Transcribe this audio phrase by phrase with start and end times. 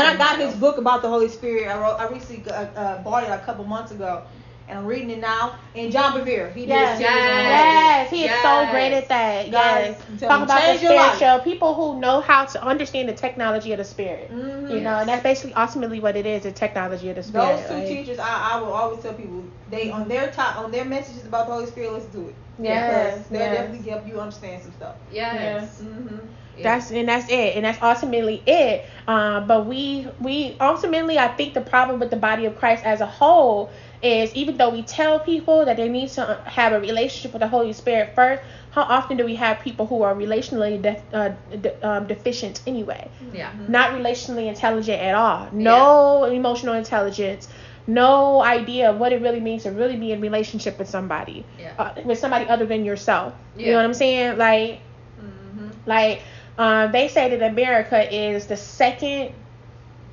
[0.00, 1.68] And I got his book about the Holy Spirit.
[1.68, 1.98] I wrote.
[2.00, 4.22] I recently uh, uh, bought it a couple months ago,
[4.68, 5.58] and I'm reading it now.
[5.74, 6.98] And John Bevere, he Yes.
[6.98, 9.50] did a series on the Yes, he is so great at that.
[9.50, 10.02] Guys, Yes.
[10.10, 11.16] I'm Talk about the change your life.
[11.16, 14.30] spiritual people who know how to understand the technology of the spirit.
[14.32, 14.70] Mhm.
[14.70, 17.56] You know, and that's basically ultimately what it is, the technology of the spirit.
[17.58, 20.70] Those two like- teachers, I, I will always tell people they on their top on
[20.70, 22.34] their messages about the Holy Spirit, listen to it.
[22.62, 23.56] Yes, Because they'll yes.
[23.58, 24.94] definitely help you understand some stuff.
[25.10, 25.80] Yes.
[25.82, 26.18] Mm-hmm.
[26.62, 28.84] That's and that's it, and that's ultimately it.
[29.06, 33.00] Um, but we we ultimately, I think the problem with the body of Christ as
[33.00, 33.70] a whole
[34.02, 37.48] is even though we tell people that they need to have a relationship with the
[37.48, 41.86] Holy Spirit first, how often do we have people who are relationally def, uh, de-
[41.86, 43.10] um, deficient anyway?
[43.34, 43.52] Yeah.
[43.68, 45.48] Not relationally intelligent at all.
[45.52, 47.48] No emotional intelligence.
[47.86, 51.72] No idea of what it really means to really be in relationship with somebody, Yeah.
[51.78, 53.34] uh, with somebody other than yourself.
[53.56, 53.66] Yeah.
[53.66, 54.38] You know what I'm saying?
[54.38, 54.80] Like.
[55.20, 55.68] Mm-hmm.
[55.86, 56.22] Like,
[56.60, 59.32] um, they say that America is the second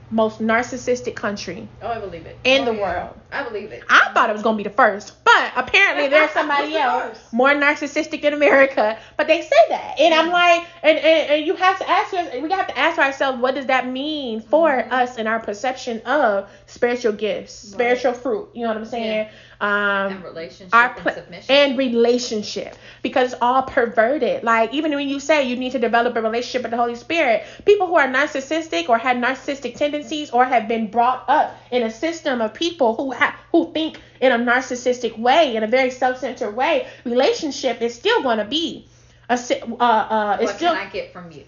[0.10, 2.38] most narcissistic country Oh, I believe it.
[2.46, 2.82] in Oh, the yeah.
[2.82, 3.20] world.
[3.34, 3.84] I believe it.
[3.90, 5.14] I thought it was gonna be the first,
[5.58, 8.98] apparently there's somebody else more narcissistic in America.
[9.18, 12.42] But they say that, and I'm like, and, and, and you have to ask yourself,
[12.42, 14.92] we have to ask ourselves, what does that mean for Mhm.
[14.92, 17.74] us and our perception of spiritual gifts, Right.
[17.74, 18.50] spiritual fruit?
[18.54, 19.28] You know what I'm saying?
[19.60, 21.56] Um, And relationship our and submission.
[21.56, 24.44] and relationship because it's all perverted.
[24.44, 27.44] Like even when you say you need to develop a relationship with the Holy Spirit,
[27.66, 31.90] people who are narcissistic or have narcissistic tendencies or have been brought up in a
[31.92, 36.52] system of people who have who think in a narcissistic way, in a very self-centered
[36.52, 38.88] way, relationship is still going to be
[39.30, 41.44] a uh uh it's what still can I get from you?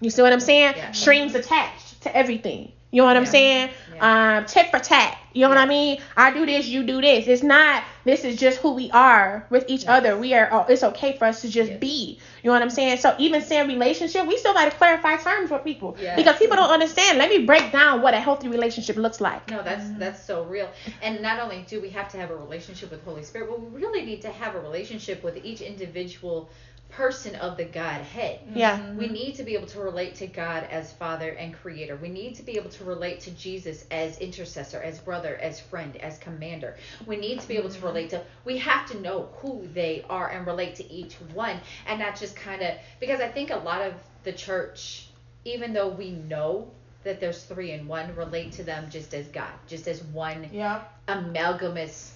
[0.00, 0.74] you see what I'm saying?
[0.76, 0.92] Yeah.
[0.92, 2.72] Strings attached to everything.
[2.94, 3.30] You know what I'm Yeah.
[3.30, 3.70] saying?
[4.00, 5.18] Um, tit for tat.
[5.32, 6.00] You know what I mean?
[6.16, 7.26] I do this, you do this.
[7.26, 7.82] It's not.
[8.04, 9.88] This is just who we are with each Yes.
[9.88, 10.16] other.
[10.16, 10.48] We are.
[10.52, 11.80] Oh, it's okay for us to just Yes.
[11.80, 12.20] be.
[12.42, 12.98] You know what I'm saying?
[12.98, 16.14] So even saying relationship, we still got to clarify terms with people Yes.
[16.16, 17.18] because people don't understand.
[17.18, 19.50] Let me break down what a healthy relationship looks like.
[19.50, 20.68] No, that's that's so real.
[21.02, 23.80] And not only do we have to have a relationship with Holy Spirit, but we
[23.80, 26.48] really need to have a relationship with each individual
[26.96, 28.40] person of the Godhead.
[28.54, 28.92] Yeah.
[28.92, 31.96] We need to be able to relate to God as Father and Creator.
[31.96, 35.96] We need to be able to relate to Jesus as intercessor, as brother, as friend,
[35.96, 36.76] as commander.
[37.04, 37.86] We need to be able to mm-hmm.
[37.86, 41.98] relate to, we have to know who they are and relate to each one and
[41.98, 45.08] not just kind of, because I think a lot of the church,
[45.44, 46.70] even though we know
[47.02, 50.82] that there's three in one, relate to them just as God, just as one Yeah.
[51.08, 52.14] amalgamous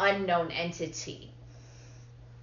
[0.00, 1.30] unknown entity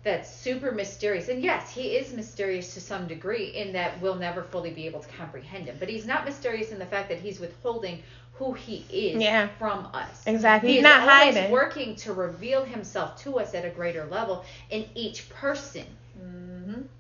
[0.04, 1.30] that's super mysterious.
[1.30, 5.00] And yes, he is mysterious to some degree in that we'll never fully be able
[5.00, 5.78] to comprehend him.
[5.80, 8.04] But he's not mysterious in the fact that he's withholding
[8.34, 9.48] who he is Yeah.
[9.60, 10.24] from us.
[10.26, 10.70] Exactly.
[10.70, 11.52] He He's not always hiding.
[11.52, 15.86] working to reveal himself to us at a greater level in each person.
[16.20, 16.53] Mm-hmm.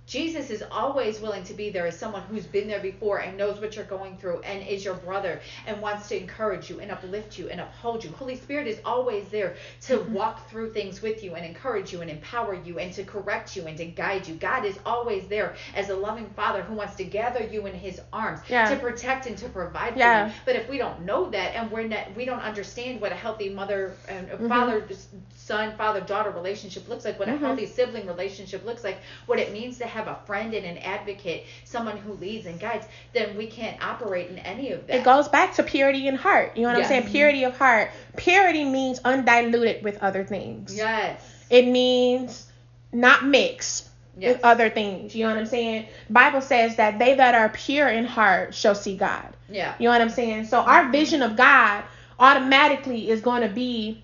[0.05, 3.61] Jesus is always willing to be there as someone who's been there before and knows
[3.61, 7.39] what you're going through and is your brother and wants to encourage you and uplift
[7.39, 8.09] you and uphold you.
[8.11, 10.13] Holy Spirit is always there to Mm-hmm.
[10.13, 13.65] walk through things with you and encourage you and empower you and to correct you
[13.67, 14.35] and to guide you.
[14.35, 18.01] God is always there as a loving father who wants to gather you in his
[18.11, 18.69] arms Yeah.
[18.69, 20.25] to protect and to provide Yeah.
[20.25, 20.35] for you.
[20.45, 23.49] But if we don't know that and we're not we don't understand what a healthy
[23.49, 24.49] mother and a Mhm.
[24.49, 24.85] father
[25.35, 27.35] son father daughter relationship looks like, what Mhm.
[27.35, 30.77] a healthy sibling relationship looks like, what it means to have a friend and an
[30.79, 34.97] advocate, someone who leads and guides, then we can't operate in any of that.
[34.97, 36.57] It goes back to purity in heart.
[36.57, 36.91] You know what Yes.
[36.91, 37.11] I'm saying?
[37.11, 37.91] Purity of heart.
[38.17, 40.75] Purity means undiluted with other things.
[40.75, 41.21] yes.
[41.49, 42.47] It means
[42.91, 44.33] not mixed Yes.
[44.35, 45.15] with other things.
[45.15, 45.87] You know what I'm saying?
[46.09, 49.27] Bible says that they that are pure in heart shall see God.
[49.49, 49.73] Yeah.
[49.79, 50.45] You know what I'm saying?
[50.45, 51.83] So our vision of God
[52.19, 54.03] automatically is going to be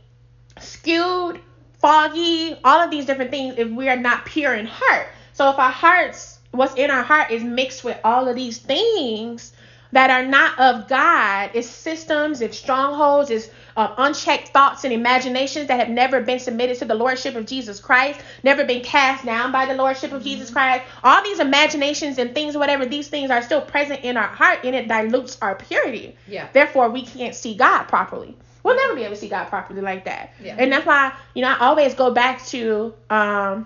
[0.59, 1.39] skewed,
[1.79, 5.07] foggy, all of these different things if we are not pure in heart.
[5.39, 9.53] So if our hearts, what's in our heart is mixed with all of these things
[9.94, 15.67] that are not of God, it's systems, it's strongholds, it's uh, unchecked thoughts and imaginations
[15.69, 19.53] that have never been submitted to the lordship of Jesus Christ, never been cast down
[19.53, 20.83] by the lordship of Jesus Christ.
[21.05, 24.75] All these imaginations and things, whatever, these things are still present in our heart and
[24.75, 26.17] it dilutes our purity.
[26.28, 26.49] Yeah.
[26.51, 28.35] Therefore, we can't see God properly.
[28.64, 30.34] We'll never be able to see God properly like that.
[30.43, 30.58] Yeah.
[30.59, 33.66] And that's why, you know, I always go back to um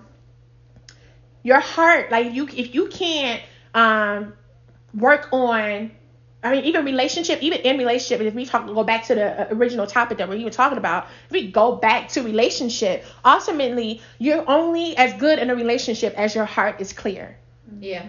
[1.44, 2.12] your heart.
[2.12, 3.42] Like you if you can't
[3.74, 4.34] um
[4.94, 5.92] work on
[6.44, 9.56] I mean, even relationship, even in relationship, if we talk, go back to the uh,
[9.56, 14.44] original topic that we were talking about, if we go back to relationship, ultimately, you're
[14.50, 17.38] only as good in a relationship as your heart is clear.
[17.80, 18.06] Yeah.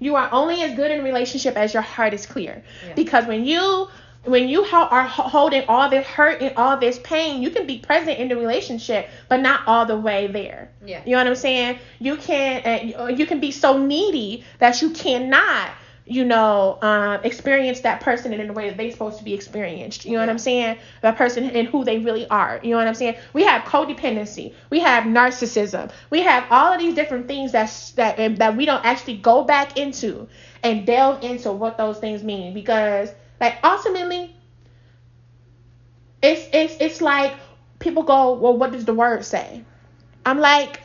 [0.00, 2.64] You are only as good in a relationship as your heart is clear.
[2.84, 2.94] Yeah.
[2.94, 3.88] Because when you
[4.24, 8.18] when you are holding all this hurt and all this pain, you can be present
[8.18, 10.70] in the relationship, but not all the way there.
[10.84, 11.02] Yeah.
[11.04, 11.78] You know what I'm saying?
[11.98, 15.70] You can uh, you can be so needy that you cannot
[16.08, 20.06] you know, um, experience that person in the way that they're supposed to be experienced.
[20.06, 20.78] You know what I'm saying?
[21.02, 22.58] That person and who they really are.
[22.62, 23.16] You know what I'm saying?
[23.34, 24.54] We have codependency.
[24.70, 25.90] We have narcissism.
[26.08, 29.76] We have all of these different things that's, that that we don't actually go back
[29.76, 30.26] into
[30.62, 34.34] and delve into what those things mean because, like, ultimately,
[36.22, 37.34] it's it's it's like
[37.78, 39.64] people go, well, what does the word say?
[40.26, 40.80] I'm like,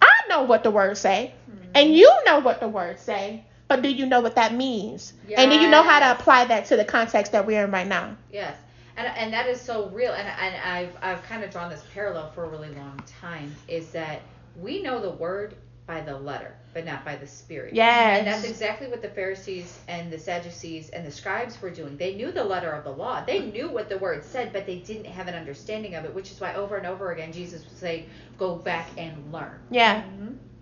[0.00, 1.70] I know what the words say, hmm.
[1.74, 5.12] and you know what the words say, but do you know what that means?
[5.36, 7.86] And do you know how to apply that to the context that we're in right
[7.86, 8.16] now?
[8.32, 8.56] Yes,
[8.96, 10.12] and and that is so real.
[10.12, 13.54] And and I've I've kind of drawn this parallel for a really long time.
[13.68, 14.22] Is that
[14.60, 15.56] we know the word
[15.86, 17.74] by the letter, but not by the spirit.
[17.74, 18.18] Yes.
[18.18, 21.96] And that's exactly what the Pharisees and the Sadducees and the scribes were doing.
[21.96, 23.24] They knew the letter of the law.
[23.24, 26.30] They knew what the word said, but they didn't have an understanding of it, which
[26.30, 28.06] is why over and over again Jesus would say,
[28.38, 30.02] "Go back and learn." Yeah.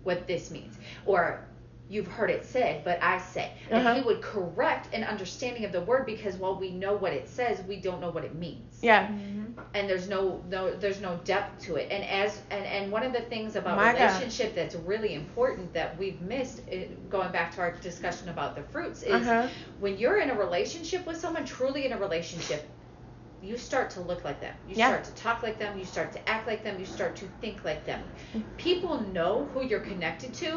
[0.03, 1.45] what this means or
[1.91, 3.95] you've heard it said but i say and Uh-huh.
[3.95, 7.61] he would correct an understanding of the word because while we know what it says
[7.71, 9.07] we don't know what it means Yeah.
[9.73, 13.13] and there's no no there's no depth to it and as and and one of
[13.13, 13.99] the things about My God.
[13.99, 18.63] relationship that's really important that we've missed eh, going back to our discussion about the
[18.73, 19.47] fruits is Uh-huh.
[19.77, 22.61] when you're in a relationship with someone truly in a relationship
[23.39, 24.87] you start to look like them you Yeah.
[24.89, 27.63] start to talk like them you start to act like them you start to think
[27.69, 28.01] like them
[28.35, 28.47] Mm-hmm.
[28.57, 30.51] people know who you're connected to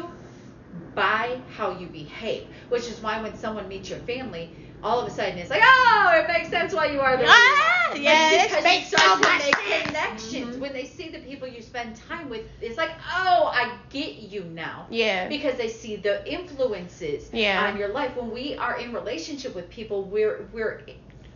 [0.93, 4.51] by how you behave which is why when someone meets your family
[4.83, 7.93] all of a sudden it's like oh it makes sense why you are the Ah,
[7.95, 9.63] yeah, It's it because makes you so to much make sense.
[9.63, 9.87] Mm-hmm.
[9.87, 14.15] connections when they see the people you spend time with it's like oh i get
[14.15, 15.27] you now Yeah.
[15.27, 17.65] because they see the influences Yeah.
[17.67, 18.15] on your life.
[18.15, 20.81] When we are in relationship with people, we're we're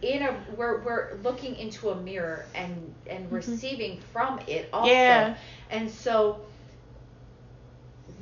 [0.01, 4.89] in a we're we're looking into a mirror and and receiving from it also.
[4.89, 5.33] Mm-hmm.
[5.33, 5.35] Yeah.
[5.69, 6.41] And so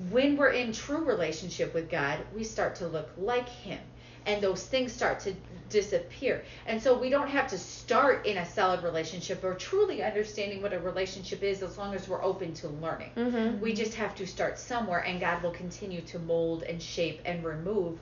[0.10, 3.80] when we're in true relationship with God, we start to look like him.
[4.26, 5.34] And those things start to
[5.70, 6.44] disappear.
[6.66, 10.74] And so we don't have to start in a solid relationship or truly understanding what
[10.74, 13.12] a relationship is as long as we're open to learning.
[13.16, 13.62] Mm-hmm.
[13.62, 17.44] We just have to start somewhere, and God will continue to mold and shape and
[17.44, 18.00] remove.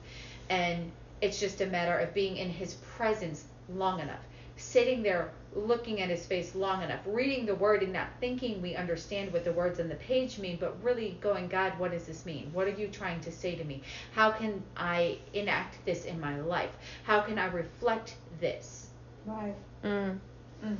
[0.48, 0.90] And
[1.20, 4.20] it's just a matter of being in His presence long enough,
[4.56, 8.76] sitting there looking at His face long enough, reading the Word and not thinking we
[8.76, 12.26] understand what the words on the page mean, but really going, God, what does this
[12.26, 12.50] mean?
[12.52, 13.82] What are you trying to say to me?
[14.12, 16.70] How can I enact this in my life?
[17.04, 18.88] How can I reflect this?
[19.26, 19.54] Right.
[19.84, 20.18] Mm.
[20.64, 20.76] Mm.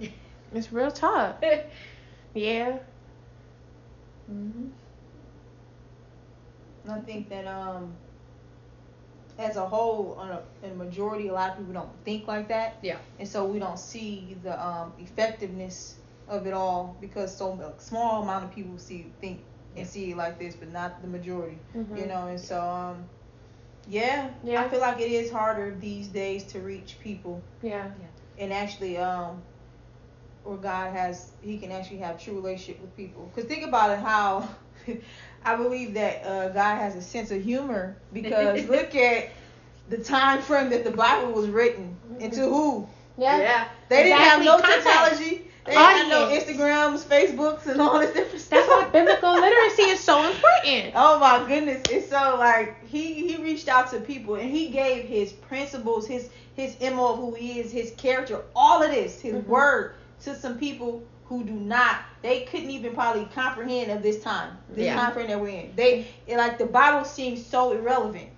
[0.54, 1.36] It's real tough.
[2.34, 2.78] Yeah.
[4.28, 4.68] hmm
[6.88, 7.92] I think that um,
[9.40, 12.48] as a whole, on a, in a majority, a lot of people don't think like
[12.48, 12.98] that, Yeah.
[13.18, 15.96] and so we don't see the um, effectiveness
[16.28, 19.40] of it all because so a small amount of people see think
[19.76, 21.58] and see it like this, but not the majority.
[21.74, 21.98] Mhm.
[21.98, 23.04] You know, and so um,
[23.88, 24.62] yeah, Yeah.
[24.62, 27.90] I feel like it is harder these days to reach people Yeah.
[28.38, 29.42] and actually um
[30.44, 33.30] where God has he can actually have true relationship with people.
[33.34, 34.48] Cause think about it how
[35.44, 39.30] I believe that uh, God has a sense of humor because look at
[39.88, 43.38] the time frame that the Bible was written and to who Yeah.
[43.38, 43.68] Yeah.
[43.88, 45.46] they didn't have no technology.
[45.66, 48.66] They didn't have no Instagrams, Facebooks, and all this different stuff.
[48.66, 50.92] That's why biblical literacy is so important.
[50.94, 51.82] Oh my goodness!
[51.90, 56.30] It's so like he he reached out to people and he gave his principles, his
[56.54, 59.46] his mo of who he is, his character, all of this, his Mhm.
[59.46, 64.58] word to some people who do not, they couldn't even probably comprehend of this time,
[64.74, 64.96] this Yeah.
[64.96, 65.72] time frame that we're in.
[65.76, 68.28] They it, like the Bible seems so irrelevant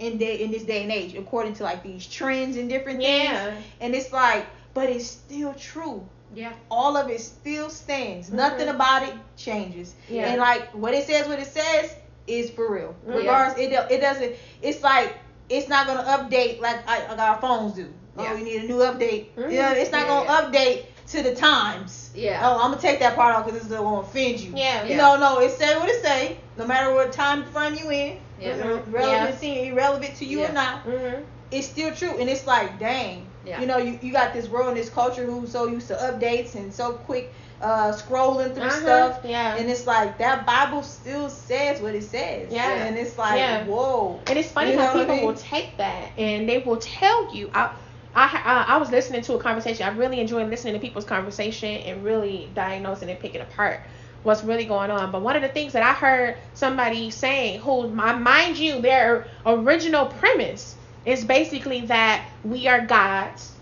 [0.00, 3.30] in day in this day and age, according to like these trends and different things
[3.30, 3.54] Yeah.
[3.80, 6.52] And it's like, but it's still true Yeah.
[6.70, 8.30] all of it still stands.
[8.30, 8.34] Mhm.
[8.34, 9.94] Nothing about it changes.
[10.08, 10.26] Yeah.
[10.28, 11.94] And like what it says, what it says
[12.26, 12.94] is for real.
[13.06, 13.14] Mhm.
[13.16, 14.34] Regardless, it it doesn't.
[14.60, 15.14] It's like
[15.48, 17.92] it's not gonna update like, I, like our phones do.
[18.18, 18.30] Yeah.
[18.30, 19.26] Oh, we need a new update.
[19.36, 19.52] Mhm.
[19.52, 22.10] You know, it's not Yeah, gonna update to the times.
[22.14, 22.40] Yeah.
[22.42, 24.52] Oh, I'm gonna take that part out because it's gonna offend you.
[24.54, 24.84] Yeah.
[24.84, 24.96] You Yeah.
[24.96, 26.38] know, no, it say what it say.
[26.56, 28.48] No matter what time frame you in, Yeah.
[28.50, 30.50] it's relevancy irrelevant to you Yeah.
[30.50, 31.22] or not Mm-hmm.
[31.50, 33.60] it's still true and it's like dang Yeah.
[33.60, 36.54] you know you, you got this world and this culture who's so used to updates
[36.56, 38.80] and so quick uh scrolling through Uh-huh.
[38.80, 39.54] stuff Yeah.
[39.56, 42.84] and it's like that bible still says what it says Yeah.
[42.86, 43.64] and it's like Yeah.
[43.66, 45.26] whoa And it's funny You how what I people mean?
[45.26, 47.50] will take that and they will tell you.
[47.54, 47.70] I,
[48.14, 49.86] I, I, I was listening to a conversation.
[49.86, 53.80] I really enjoy listening to people's conversation and really diagnosing and picking apart
[54.22, 55.12] what's really going on.
[55.12, 59.26] But one of the things that I heard somebody saying, who, my- mind you, their
[59.44, 63.52] original premise is basically that we are gods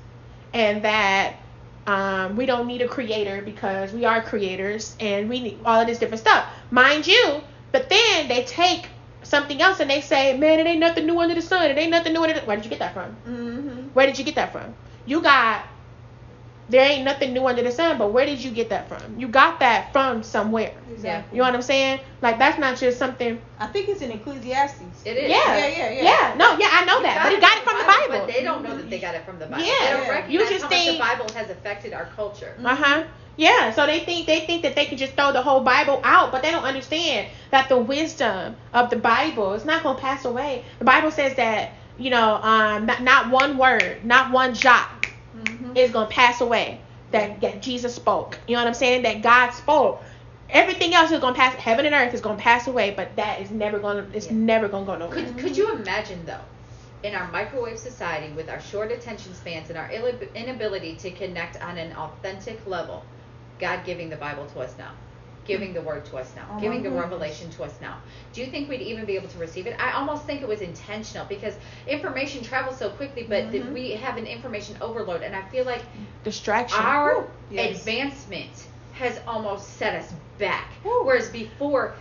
[0.52, 1.36] and that
[1.86, 5.86] um, we don't need a creator because we are creators and we need all of
[5.86, 6.46] this different stuff.
[6.70, 7.40] Mind you,
[7.72, 8.88] but then they take
[9.24, 11.70] something else and they say, man, it ain't nothing new under the sun.
[11.70, 12.46] It ain't nothing new under the.
[12.46, 13.16] Where did you get that from?
[13.26, 13.71] Mm-hmm.
[13.94, 14.74] Where did you get that from?
[15.06, 15.66] You got.
[16.68, 19.18] There ain't nothing new under the sun, but where did you get that from?
[19.18, 20.72] You got that from somewhere.
[20.90, 21.36] Exactly.
[21.36, 22.00] You know what I'm saying?
[22.22, 23.42] Like that's not just something.
[23.58, 25.04] I think it's in Ecclesiastes.
[25.04, 25.28] It is.
[25.30, 26.02] Yeah, Yeah, yeah, yeah.
[26.02, 26.34] yeah.
[26.38, 28.26] No, yeah, I know You that, but he got it from the Bible.
[28.26, 29.64] But they don't know that they got it from the Bible.
[29.64, 29.72] Yeah.
[29.80, 32.56] They don't recognize You just how think- much the Bible has affected our culture.
[32.64, 33.04] Uh huh.
[33.36, 33.72] Yeah.
[33.72, 36.42] So they think they think that they can just throw the whole Bible out, but
[36.42, 40.64] they don't understand that the wisdom of the Bible is not gonna pass away.
[40.78, 44.88] The Bible says that you know, um, not, not one word, not one jot
[45.36, 45.76] Mm-hmm.
[45.76, 46.80] is gonna pass away.
[47.10, 48.38] That, that Jesus spoke.
[48.46, 49.02] You know what I'm saying?
[49.02, 50.02] That God spoke.
[50.50, 51.54] Everything else is gonna pass.
[51.54, 54.06] Heaven and earth is gonna pass away, but that is never gonna.
[54.14, 54.34] It's Yeah.
[54.34, 55.14] never gonna go nowhere.
[55.14, 56.44] Could, could you imagine though,
[57.02, 61.78] in our microwave society with our short attention spans and our inability to connect on
[61.78, 63.04] an authentic level,
[63.58, 64.92] God giving the Bible to us now,
[65.46, 67.04] giving the Word to us now, Oh giving the goodness.
[67.10, 67.98] revelation to us now?
[68.32, 69.76] Do you think we'd even be able to receive it?
[69.80, 71.54] I almost think it was intentional because
[71.86, 73.72] information travels so quickly, but that Mhm.
[73.72, 75.82] we have an information overload, and I feel like
[76.24, 76.78] Distraction.
[76.80, 77.26] our Woo.
[77.50, 77.78] Yes.
[77.78, 80.70] advancement has almost set us back.
[80.84, 81.04] Woo.
[81.04, 81.94] Whereas before,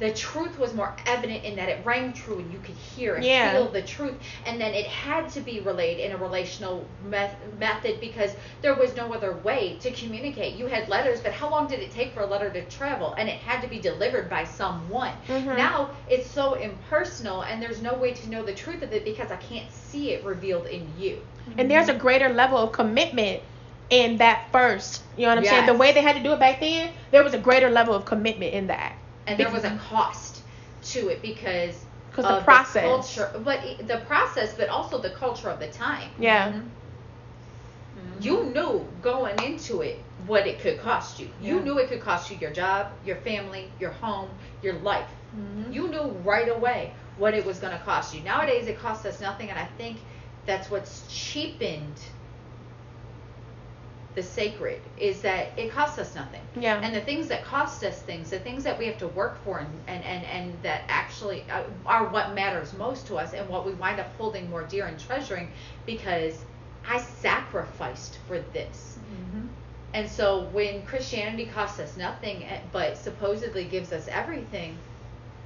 [0.00, 3.24] the truth was more evident in that it rang true and you could hear and
[3.24, 3.52] Yeah.
[3.52, 4.14] feel the truth.
[4.46, 8.96] And then it had to be relayed in a relational meth- method because there was
[8.96, 10.56] no other way to communicate.
[10.56, 13.14] You had letters, but how long did it take for a letter to travel?
[13.18, 15.12] And it had to be delivered by someone.
[15.28, 15.56] Mhm.
[15.56, 19.30] Now it's so impersonal and there's no way to know the truth of it because
[19.30, 21.18] I can't see it revealed in you.
[21.58, 23.42] and there's a greater level of commitment
[23.90, 25.02] in that first.
[25.16, 25.66] You know what I'm saying?
[25.66, 28.04] The way they had to do it back then, there was a greater level of
[28.04, 28.92] commitment in that.
[29.30, 30.42] And there was a cost
[30.82, 32.82] to it because the of process.
[32.82, 36.10] culture, but i- the process, but also the culture of the time.
[36.18, 36.52] Yeah.
[37.96, 38.22] Mhm.
[38.22, 41.30] You knew going into it what it could cost you.
[41.40, 44.30] You knew it could cost you your job, your family, your home,
[44.62, 45.10] your life.
[45.36, 45.72] Mhm.
[45.72, 48.22] You knew right away what it was going to cost you.
[48.22, 50.04] Nowadays, it costs us nothing, and I think
[50.46, 52.00] that's what's cheapened
[54.14, 56.40] the sacred is that it costs us nothing.
[56.56, 56.80] Yeah.
[56.82, 59.58] And the things that cost us things, the things that we have to work for,
[59.58, 63.64] and and and, and that actually uh, are what matters most to us, and what
[63.66, 65.48] we wind up holding more dear and treasuring,
[65.86, 66.44] because
[66.88, 68.98] I sacrificed for this.
[69.12, 69.48] Mhm.
[69.92, 74.78] And so when Christianity costs us nothing, eh, but supposedly gives us everything,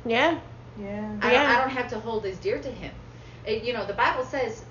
[0.04, 0.38] yeah.
[0.76, 1.16] Yeah.
[1.20, 1.52] I, don't, Yeah.
[1.52, 2.92] I don't have to hold as dear to him.
[3.44, 4.64] It, you know, the Bible says,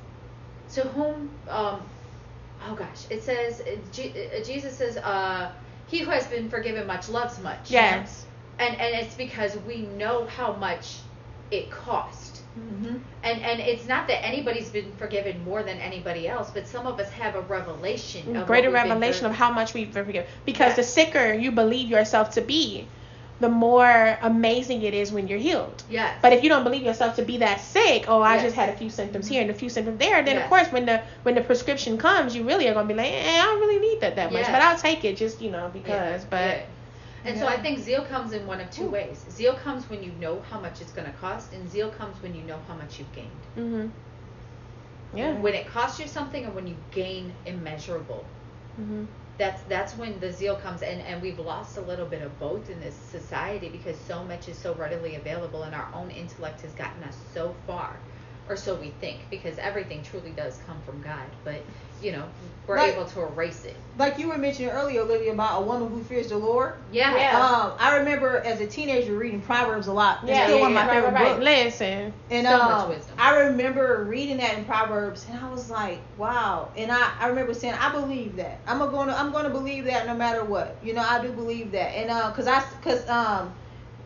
[0.73, 1.81] to whom, um,
[2.69, 5.51] oh gosh, it says, uh, Jesus says, uh,
[5.87, 7.69] he who has been forgiven much loves much.
[7.69, 8.25] Yes.
[8.59, 10.99] And, and it's because we know how much
[11.51, 12.41] it cost.
[12.57, 12.99] Mhm.
[13.23, 16.99] And, and it's not that anybody's been forgiven more than anybody else, but some of
[16.99, 18.35] us have a revelation.
[18.35, 20.27] Of Greater what we've been revelation of how much we've been forgiven.
[20.45, 20.75] Because Yes.
[20.77, 22.87] the sicker you believe yourself to be,
[23.39, 25.83] the more amazing it is when you're healed.
[25.89, 26.17] Yes.
[26.21, 28.43] But if you don't believe yourself to be that sick, oh, I Yes.
[28.43, 30.43] just had a few symptoms here and a few symptoms there, then Yes.
[30.43, 33.39] of course when the when the prescription comes, you really are gonna be like, eh,
[33.41, 34.51] I don't really need that that much, Yes.
[34.51, 36.23] but I'll take it just you know because.
[36.23, 36.61] Yeah, But yeah.
[37.25, 38.89] And so I think zeal comes in one of two Ooh.
[38.89, 39.25] ways.
[39.29, 42.35] Zeal comes when you know how much it's going to cost, and zeal comes when
[42.35, 43.43] you know how much you've gained.
[43.55, 43.87] hmm
[45.15, 45.31] yeah.
[45.33, 48.25] When it costs you something, and when you gain immeasurable.
[48.75, 49.03] hmm
[49.37, 52.69] That's that's when the zeal comes, and and we've lost a little bit of both
[52.69, 56.73] in this society because so much is so readily available, and our own intellect has
[56.73, 57.99] gotten us so far,
[58.49, 61.61] or so we think, because everything truly does come from God, but
[62.01, 62.23] you know
[62.67, 63.75] we're Like- able to erase it.
[63.97, 66.73] Like you were mentioning earlier, Olivia, about a woman who fears the Lord.
[66.91, 67.15] Yeah.
[67.15, 67.39] Yeah.
[67.39, 70.19] Um, I remember as a teenager reading Proverbs a lot.
[70.23, 71.33] It's Yeah, still yeah, one of my yeah, right, favorite right, right.
[71.35, 71.43] books.
[71.79, 73.15] Listen, And So much um, wisdom.
[73.19, 77.53] I remember reading that in Proverbs, and I was like, "Wow!" And I, I remember
[77.53, 78.59] saying, "I believe that.
[78.65, 80.75] I'm going to I'm going to believe that no matter what.
[80.83, 83.53] You know, I do believe that." And uh, cause I cause um,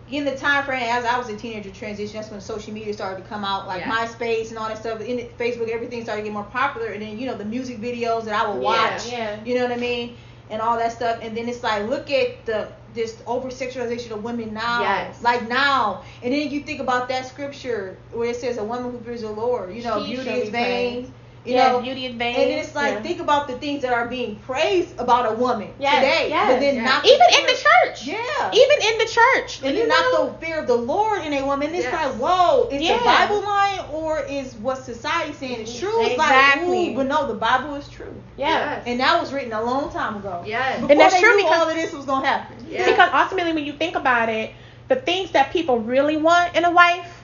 [0.09, 3.21] in the time frame as I was a teenager transition, that's when social media started
[3.23, 3.91] to come out, like Yeah.
[3.91, 5.01] MySpace and all that stuff.
[5.01, 7.79] In it, Facebook, everything started to get more popular, and then you know the music
[7.79, 9.11] videos that I would watch.
[9.11, 9.37] yeah.
[9.43, 10.15] You know what I mean?
[10.49, 14.23] And all that stuff, and then it's like, look at the this over sexualization of
[14.23, 15.21] women now, Yes.
[15.21, 18.99] like now, and then you think about that scripture where it says, "A woman who
[19.01, 21.11] fears the Lord, you know, She beauty is vain." praised.
[21.47, 22.35] You yeah, know, beauty is vain.
[22.35, 23.01] and it's like, yeah.
[23.01, 26.59] think about the things that are being praised about a woman Yes, today, yes, but
[26.59, 26.85] then yes.
[26.85, 28.05] not even the in the church.
[28.05, 28.51] Yeah.
[28.53, 29.61] Even in the church.
[29.63, 30.11] and you then know?
[30.27, 31.73] not the fear of the Lord in a woman.
[31.73, 31.93] It's Yes.
[31.93, 32.97] like, whoa, is Yeah.
[32.97, 36.01] the Bible lying or is what society saying is true?
[36.01, 36.67] It's Exactly.
[36.67, 38.13] like, ooh, but no, the Bible is true.
[38.35, 38.47] Yeah.
[38.49, 38.83] Yes.
[38.85, 40.43] And that was written a long time ago.
[40.45, 40.81] Yes.
[40.81, 42.57] Before that's they true knew because- all of this was gonna happen.
[42.69, 42.85] Yeah.
[42.89, 44.51] Because ultimately, when you think about it,
[44.89, 47.23] the things that people really want in a wife,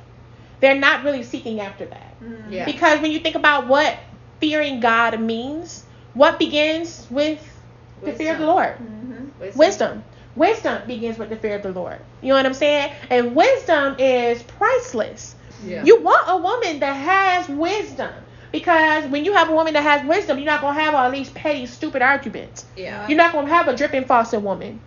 [0.62, 2.22] they're not really seeking after that.
[2.24, 2.54] Mm-hmm.
[2.54, 2.66] Yeah.
[2.66, 3.98] Because when you think about what
[4.44, 5.86] fearing God means,
[6.16, 7.40] what begins with
[8.04, 8.74] the fear of the Lord?
[8.74, 9.58] Mm-hmm.
[9.58, 10.04] Wisdom.
[10.36, 11.98] Wisdom begins with the fear of the Lord.
[12.22, 12.92] You know what I'm saying?
[13.10, 15.36] And wisdom is priceless.
[15.66, 15.86] Yeah.
[15.86, 18.12] You want a woman that has wisdom.
[18.52, 21.30] Because when you have a woman that has wisdom, you're not gonna have all these
[21.30, 22.66] petty, stupid arguments.
[22.76, 23.08] yeah.
[23.08, 24.82] You're not gonna have a dripping faucet woman.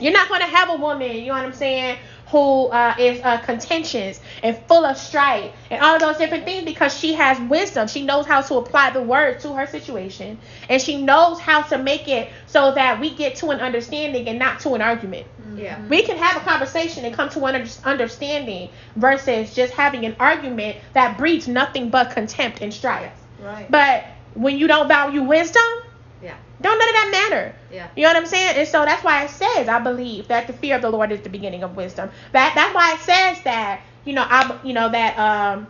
[0.00, 3.38] You're not gonna have a woman, you know what I'm saying, who uh, is uh,
[3.38, 7.86] contentious and full of strife and all of those different things because she has wisdom.
[7.86, 11.78] She knows how to apply the word to her situation and she knows how to
[11.78, 15.26] make it so that we get to an understanding and not to an argument.
[15.54, 15.80] Yeah.
[15.86, 20.78] We can have a conversation and come to an understanding versus just having an argument
[20.94, 23.12] that breeds nothing but contempt and strife.
[23.40, 23.70] Right.
[23.70, 24.04] But
[24.34, 25.62] when you don't value wisdom,
[26.22, 26.36] Yeah.
[26.60, 27.54] don't none of that matter.
[27.72, 27.88] Yeah.
[27.96, 28.56] You know what I'm saying?
[28.56, 31.20] And so that's why it says, I believe that the fear of the Lord is
[31.20, 32.10] the beginning of wisdom.
[32.32, 35.66] That that's why it says that, you know, I you know that um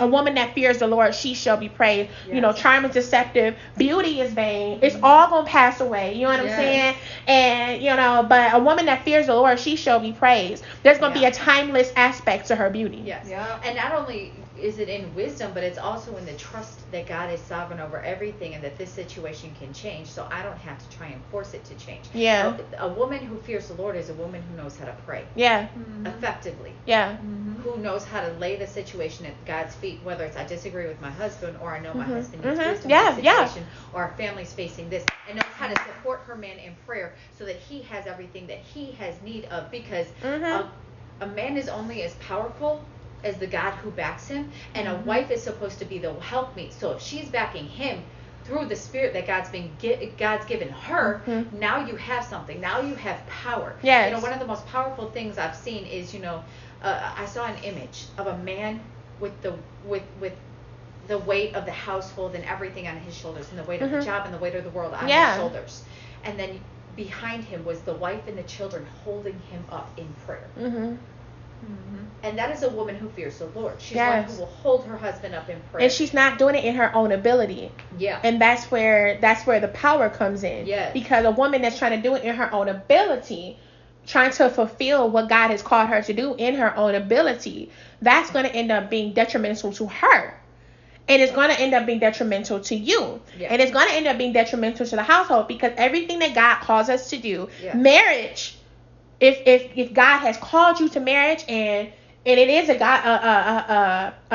[0.00, 2.10] a woman that fears the Lord, she shall be praised.
[2.26, 4.78] You know, charm is deceptive, beauty is vain.
[4.82, 6.14] It's all gonna pass away.
[6.14, 6.96] You know what I'm saying?
[7.26, 10.64] And you know, but a woman that fears the Lord, she shall be praised.
[10.82, 13.02] There's gonna be a timeless aspect to her beauty.
[13.04, 13.26] Yes.
[13.28, 13.60] Yeah.
[13.62, 17.32] And not only is it in wisdom, but it's also in the trust that God
[17.32, 20.08] is sovereign over everything and that this situation can change.
[20.08, 22.04] So I don't have to try and force it to change.
[22.12, 22.56] Yeah.
[22.78, 25.24] A, a woman who fears the Lord is a woman who knows how to pray
[25.34, 25.68] Yeah.
[26.06, 26.72] effectively.
[26.86, 27.16] Yeah.
[27.16, 27.60] Mhm.
[27.62, 31.00] Who knows how to lay the situation at God's feet, whether it's I disagree with
[31.00, 32.14] my husband or I know my Mhm.
[32.14, 33.46] husband needs wisdom Yeah, in this yeah.
[33.46, 37.14] situation or our family's facing this and knows how to support her man in prayer
[37.38, 40.42] so that he has everything that he has need of because Mhm.
[41.20, 42.84] a, a man is only as powerful
[43.24, 45.04] as the God who backs him, and a Mhm.
[45.04, 46.72] wife is supposed to be the helpmeet.
[46.72, 48.02] So if she's backing him
[48.44, 49.70] through the spirit that God's been
[50.18, 51.52] God's given her, Mhm.
[51.52, 52.60] now you have something.
[52.60, 53.74] Now you have power.
[53.82, 54.10] Yes.
[54.10, 56.42] You know, one of the most powerful things I've seen is, you know,
[56.82, 58.80] uh, I saw an image of a man
[59.20, 60.32] with the with with
[61.08, 63.98] the weight of the household and everything on his shoulders, and the weight of Mhm.
[64.00, 65.32] the job and the weight of the world on Yeah.
[65.34, 65.82] his shoulders,
[66.24, 66.60] and then
[66.96, 70.46] behind him was the wife and the children holding him up in prayer.
[70.58, 70.96] Mhm.
[71.64, 72.06] Mhm.
[72.22, 73.74] And that is a woman who fears the Lord.
[73.78, 74.28] She's Yes.
[74.28, 75.84] one who will hold her husband up in prayer.
[75.84, 77.70] And she's not doing it in her own ability.
[77.98, 78.18] yeah.
[78.22, 80.92] and that's where that's where the power comes in Yes.
[80.92, 83.58] because a woman that's trying to do it in her own ability
[84.06, 87.70] trying to fulfill what god has called her to do in her own ability
[88.00, 90.34] that's going to end up being detrimental to her
[91.08, 93.48] and it's going to end up being detrimental to you Yeah.
[93.52, 96.60] and it's going to end up being detrimental to the household because everything that god
[96.60, 97.74] calls us to do Yeah.
[97.74, 98.56] marriage
[99.20, 101.88] if if if god has called you to marriage and
[102.26, 103.32] and it is a god a a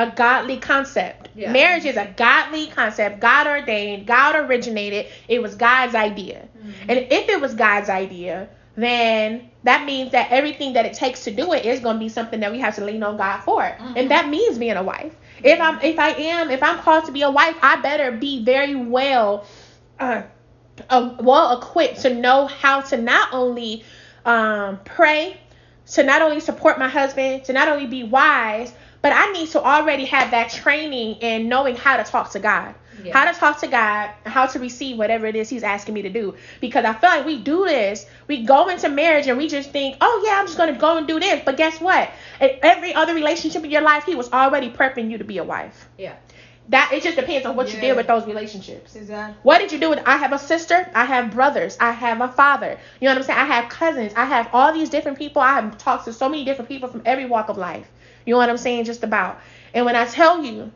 [0.00, 1.52] a, a godly concept Yeah.
[1.52, 6.90] marriage is a godly concept god ordained god originated it was god's idea Mm-hmm.
[6.90, 11.30] and if it was god's idea then that means that everything that it takes to
[11.30, 13.62] do it is going to be something that we have to lean on god for
[13.62, 13.92] Mhm.
[13.96, 17.12] and that means being a wife if i'm if i am if i'm called to
[17.12, 19.44] be a wife i better be very well
[20.00, 20.22] uh,
[20.90, 23.82] uh, well equipped to know how to not only
[24.26, 25.40] um, pray,
[25.92, 29.62] to not only support my husband, to not only be wise, but I need to
[29.62, 32.74] already have that training in knowing how to talk to God.
[33.04, 33.12] Yeah.
[33.12, 36.08] How to talk to God, how to receive whatever it is He's asking me to
[36.08, 36.34] do.
[36.60, 39.96] Because I feel like we do this, we go into marriage and we just think,
[40.00, 41.42] oh yeah, I'm just gonna go and do this.
[41.44, 42.10] But guess what?
[42.40, 45.44] In every other relationship in your life, He was already prepping you to be a
[45.44, 45.88] wife.
[45.98, 46.16] Yeah.
[46.68, 48.96] That it just depends on what you did with those relationships.
[48.96, 49.36] Exactly.
[49.42, 52.28] What did you do with I have a sister, I have brothers, I have a
[52.28, 52.78] father.
[53.00, 53.38] You know what I'm saying?
[53.38, 55.42] I have cousins, I have all these different people.
[55.42, 57.88] I have talked to so many different people from every walk of life.
[58.24, 58.84] You know what I'm saying?
[58.84, 59.40] Just about.
[59.74, 60.72] And when I tell you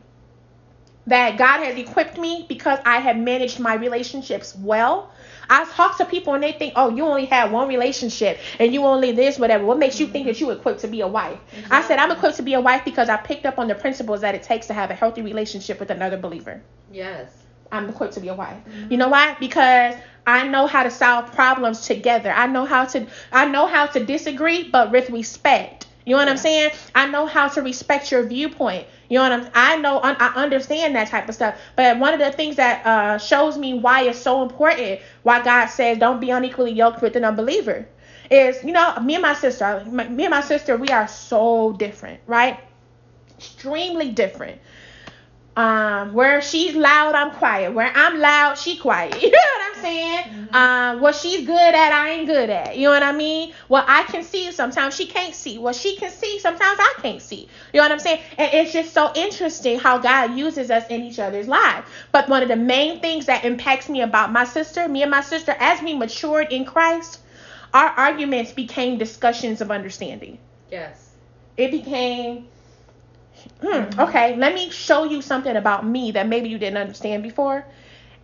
[1.07, 5.10] that God has equipped me because I have managed my relationships well.
[5.51, 8.83] I talk to people and they think, oh, you only had one relationship and you
[8.85, 9.65] only this, whatever.
[9.65, 11.39] What makes you think that you equipped to be a wife?
[11.69, 14.21] I said, I'm equipped to be a wife because I picked up on the principles
[14.21, 16.61] that it takes to have a healthy relationship with another believer.
[16.89, 17.43] Yes.
[17.69, 18.63] I'm equipped to be a wife.
[18.63, 18.91] Mm-hmm.
[18.93, 19.35] You know why?
[19.41, 22.31] Because I know how to solve problems together.
[22.31, 25.87] I know how to I know how to disagree, but with respect.
[26.05, 26.71] You know what I'm saying?
[26.95, 28.87] I know how to respect your viewpoint.
[29.09, 31.59] You know what I'm I know I understand that type of stuff.
[31.75, 35.67] But one of the things that uh, shows me why it's so important, why God
[35.67, 37.87] says don't be unequally yoked with an unbeliever,
[38.31, 41.73] is you know me and my sister, my- me and my sister, we are so
[41.73, 42.59] different, right?
[43.37, 44.59] Extremely different
[45.57, 47.73] um where she's loud i'm quiet.
[47.73, 49.15] Where i'm loud she quiet.
[49.21, 50.47] You know what i'm saying?
[50.53, 52.77] Um what she's good at i ain't good at.
[52.77, 53.53] You know what i mean?
[53.67, 55.57] What i can see sometimes she can't see.
[55.57, 57.49] What she can see sometimes i can't see.
[57.73, 58.21] You know what i'm saying?
[58.37, 61.85] And it's just so interesting how god uses us in each other's lives.
[62.13, 65.21] But one of the main things that impacts me about my sister me and my
[65.21, 67.19] sister as we matured in christ
[67.73, 70.37] our arguments became discussions of understanding.
[70.69, 71.09] Yes.
[71.57, 72.47] it became
[73.61, 77.65] hmm, okay let me show you something about me that maybe you didn't understand before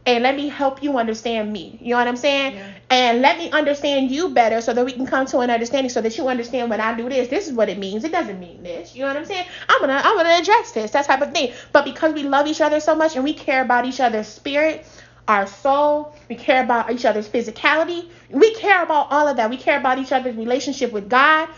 [0.08, 1.78] and let me help you understand me.
[1.82, 2.56] You know what I'm saying?
[2.56, 2.72] Yeah.
[2.90, 6.00] And let me understand you better so that we can come to an understanding so
[6.00, 8.06] that you understand when I do this, this is what it means.
[8.06, 8.96] It doesn't mean this.
[8.96, 9.46] You know what I'm saying?
[9.68, 11.52] I'm gonna I'm gonna address this, that type of thing.
[11.74, 14.86] But because we love each other so much and we care about each other's spirit,
[15.28, 19.50] our soul, we care about each other's physicality, we care about all of that.
[19.50, 21.50] We care about each other's relationship with God.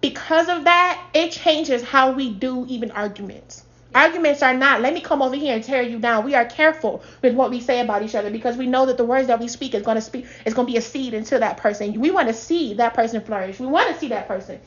[0.00, 3.64] Because of that, it changes how we do even arguments.
[3.94, 6.24] Arguments are not, let me come over here and tear you down.
[6.24, 9.04] We are careful with what we say about each other because we know that the
[9.06, 11.38] words that we speak is going to speak is going to be a seed into
[11.38, 11.98] that person.
[11.98, 13.58] We want to see that person flourish.
[13.58, 14.60] We want to see that person.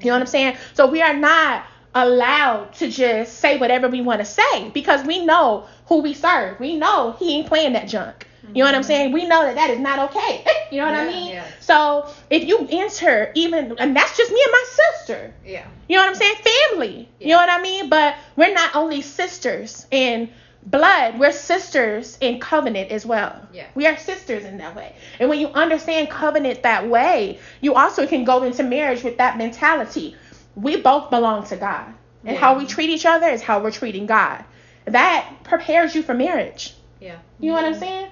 [0.00, 0.56] You know what I'm saying?
[0.74, 5.24] So we are not allowed to just say whatever we want to say because we
[5.24, 6.58] know who we serve.
[6.58, 8.26] We know he ain't playing that junk.
[8.52, 9.12] You know what I'm saying?
[9.12, 10.44] We know that that is not okay.
[10.70, 11.30] you know what I mean?
[11.32, 11.46] yeah.
[11.60, 15.34] So if you enter even, and that's just me and my sister.
[15.44, 15.66] Yeah.
[15.88, 16.34] You know what I'm saying?
[16.70, 17.08] Family.
[17.18, 17.26] Yeah.
[17.26, 17.88] You know what I mean?
[17.88, 20.30] But we're not only sisters in
[20.66, 23.48] blood, we're sisters in covenant as well.
[23.52, 23.66] Yeah.
[23.74, 24.94] We are sisters in that way.
[25.20, 29.36] And when you understand covenant that way, you also can go into marriage with that
[29.38, 30.16] mentality.
[30.54, 31.86] We both belong to God.
[32.24, 32.40] And Yeah.
[32.40, 34.44] how we treat each other is how we're treating God.
[34.86, 36.74] That prepares you for marriage.
[37.00, 37.16] Yeah.
[37.40, 38.08] You know what I'm saying?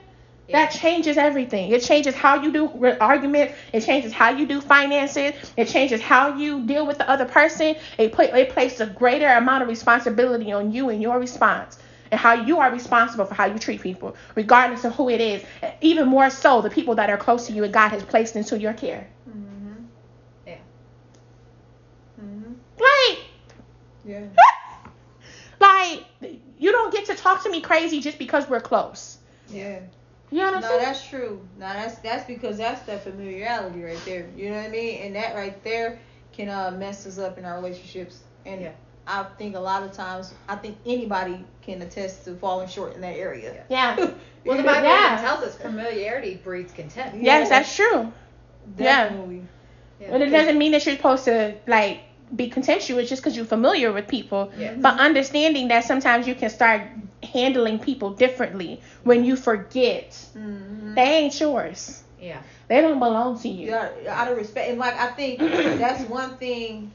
[0.53, 1.73] That changes everything.
[1.73, 3.55] It changes how you do re- arguments.
[3.73, 5.35] It changes how you do finances.
[5.57, 7.77] It changes how you deal with the other person.
[7.99, 11.79] It put it places a greater amount of responsibility on you and your response
[12.11, 15.43] and how you are responsible for how you treat people, regardless of who it is.
[15.81, 18.59] Even more so, the people that are close to you and God has placed into
[18.59, 19.09] your care.
[19.29, 19.85] Mm-hmm.
[20.47, 20.59] Yeah.
[22.21, 22.53] Mm-hmm.
[22.79, 23.19] Like,
[24.05, 24.25] Yeah.
[25.61, 26.05] like
[26.59, 29.17] you don't get to talk to me crazy just because we're close.
[29.49, 29.81] Yeah.
[30.33, 30.83] You know what I'm No, saying?
[30.83, 31.49] that's true.
[31.59, 34.29] No, that's that's because that's that familiarity right there.
[34.37, 35.03] You know what I mean?
[35.03, 36.01] And that right there
[36.33, 38.21] can uh, mess us up in our relationships.
[38.47, 38.73] And Yeah.
[39.07, 43.03] I think a lot of times, I think anybody can attest to falling short in
[43.03, 43.65] that area.
[43.69, 43.97] yeah.
[44.45, 45.21] Well, the Bible Yeah.
[45.21, 47.17] tells us familiarity breeds contempt.
[47.21, 48.13] Yes, that's true.
[48.79, 49.05] Yeah.
[49.05, 49.43] Definitely.
[50.01, 50.11] Yeah.
[50.11, 52.01] But it doesn't mean that you're supposed to like
[52.35, 54.51] be contemptuous just because you're familiar with people.
[54.79, 56.83] But understanding that sometimes you can start
[57.23, 60.95] handling people differently when you forget Mm-hmm.
[60.95, 62.03] they ain't yours.
[62.19, 62.43] Yeah.
[62.69, 63.67] They don't belong to you.
[63.67, 65.39] You got out of respect, and like I think
[65.79, 66.93] that's one thing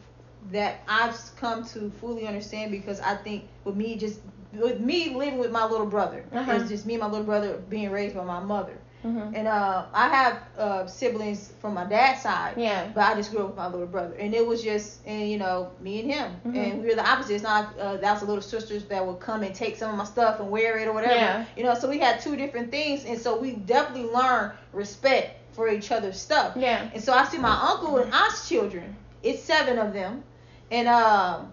[0.51, 4.21] that I've come to fully understand because I think with me just
[4.53, 6.51] with me living with my little brother, Uh-huh.
[6.53, 9.85] it's just me and my little brother being raised by my mother, hmm and uh,
[9.93, 12.53] I have uh, siblings from my dad's side.
[12.57, 12.87] Yeah.
[12.93, 15.37] But I just grew up with my little brother, and it was just, and you
[15.37, 16.55] know, me and him, Mhm.
[16.57, 17.33] and we were the opposite.
[17.35, 19.97] It's not uh, that was the little sisters that would come and take some of
[19.97, 21.15] my stuff and wear it or whatever.
[21.15, 21.45] Yeah.
[21.55, 25.69] You know, so we had two different things, and so we definitely learned respect for
[25.69, 26.55] each other's stuff.
[26.55, 26.89] Yeah.
[26.93, 28.95] And so I see my uncle and aunt's children.
[29.23, 30.23] It's seven of them,
[30.71, 31.51] and um,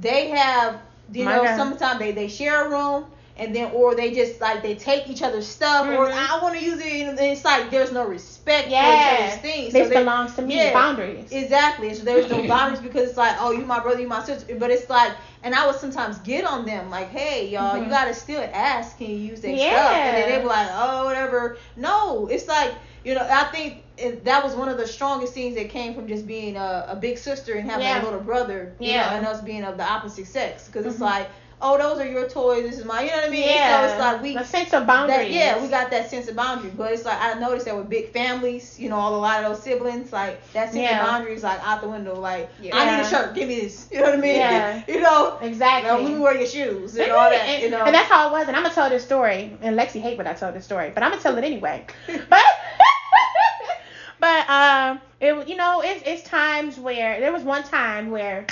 [0.00, 0.80] they have,
[1.12, 1.56] you My know, God.
[1.56, 3.06] sometimes they they share a room.
[3.38, 6.28] And then, or they just like they take each other's stuff, or Mhm.
[6.28, 7.06] I want to use it.
[7.06, 9.72] And it's like there's no respect for each other's things.
[9.72, 10.56] This So they- belongs to me.
[10.56, 10.72] yeah.
[10.72, 11.30] Boundaries.
[11.30, 11.94] Exactly.
[11.94, 14.56] So there's no boundaries because it's like, oh, you my brother, you my sister.
[14.56, 15.12] But it's like,
[15.44, 17.90] and I would sometimes get on them like, hey, y'all, you Mhm.
[17.90, 19.70] gotta still ask, can you use their Yeah.
[19.70, 19.92] stuff?
[19.96, 21.58] And then they be like, oh, whatever.
[21.76, 22.72] No, it's like,
[23.04, 26.08] you know, I think it, that was one of the strongest things that came from
[26.08, 28.02] just being a, a big sister and having Yeah.
[28.02, 29.10] a little brother, you Yeah.
[29.10, 30.66] know, and us being of the opposite sex.
[30.66, 31.02] Because it's Mhm.
[31.02, 31.28] like,
[31.60, 33.06] oh, those are your toys, this is mine.
[33.06, 33.48] You know what I mean?
[33.48, 33.86] yeah.
[33.86, 35.18] So it's like we a sense of boundaries.
[35.18, 36.70] that, yeah, we got that sense of boundary.
[36.76, 39.50] But it's like I noticed that with big families, you know, all a lot of
[39.50, 41.00] those siblings, like that sense Yeah.
[41.02, 42.18] of boundaries like out the window.
[42.18, 42.76] Like Yeah.
[42.76, 43.88] I need a shirt, give me this.
[43.90, 44.36] You know what I mean?
[44.36, 44.82] Yeah.
[44.88, 45.90] you know, Exactly.
[45.90, 47.40] now, let me wear your shoes and all that.
[47.48, 48.46] and, You know, and that's how it was.
[48.48, 49.56] And I'm gonna tell this story.
[49.60, 51.86] And Lexi hate when I tell this story, but I'm gonna tell it anyway.
[52.28, 52.44] But
[54.20, 58.46] but um, it you know it's it's times where there was one time where.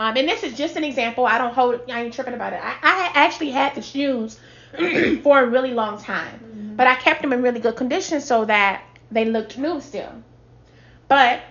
[0.00, 1.26] Um, and this is just an example.
[1.26, 1.78] I don't hold.
[1.92, 2.60] I ain't tripping about it.
[2.62, 4.38] I, I actually had the shoes
[5.22, 6.76] for a really long time, Mhm.
[6.78, 10.10] but I kept them in really good condition so that they looked new still.
[11.06, 11.42] But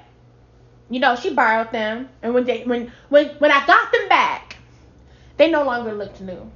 [0.90, 4.58] you know, she borrowed them, and when they when when when I got them back,
[5.38, 6.50] they no longer looked new.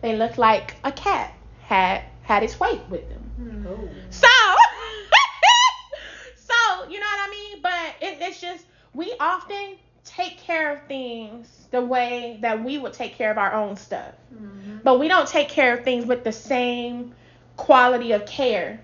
[0.00, 3.30] They looked like a cat had had its weight with them.
[3.38, 3.66] Mhm.
[3.68, 3.88] Oh.
[4.08, 4.26] So,
[6.48, 7.60] so you know what I mean.
[7.60, 12.92] But it, it's just we often take care of things the way that we would
[12.92, 14.82] take care of our own stuff, Mhm.
[14.82, 17.14] but we don't take care of things with the same
[17.56, 18.80] quality of care